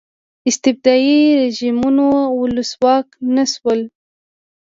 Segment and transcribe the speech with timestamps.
[0.49, 2.07] استبدادي رژیمونو
[2.41, 3.81] ولسواک نه شول.